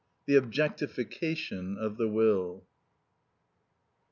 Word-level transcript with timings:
The 0.25 0.33
Objectification 0.35 1.77
Of 1.77 1.97
The 1.97 2.07
Will. 2.07 2.65